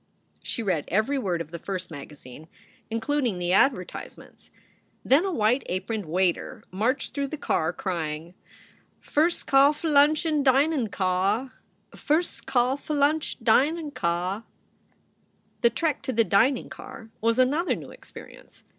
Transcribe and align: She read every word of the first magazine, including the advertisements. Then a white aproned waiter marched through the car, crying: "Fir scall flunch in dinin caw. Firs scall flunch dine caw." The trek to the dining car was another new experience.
She 0.41 0.63
read 0.63 0.85
every 0.87 1.19
word 1.19 1.41
of 1.41 1.51
the 1.51 1.59
first 1.59 1.91
magazine, 1.91 2.47
including 2.89 3.37
the 3.37 3.53
advertisements. 3.53 4.49
Then 5.05 5.25
a 5.25 5.31
white 5.31 5.61
aproned 5.69 6.07
waiter 6.07 6.63
marched 6.71 7.13
through 7.13 7.27
the 7.27 7.37
car, 7.37 7.71
crying: 7.71 8.33
"Fir 8.99 9.29
scall 9.29 9.73
flunch 9.75 10.25
in 10.25 10.41
dinin 10.43 10.89
caw. 10.89 11.49
Firs 11.95 12.31
scall 12.41 12.77
flunch 12.79 13.37
dine 13.43 13.91
caw." 13.91 14.41
The 15.61 15.69
trek 15.69 16.01
to 16.01 16.11
the 16.11 16.23
dining 16.23 16.71
car 16.71 17.11
was 17.21 17.37
another 17.37 17.75
new 17.75 17.91
experience. 17.91 18.63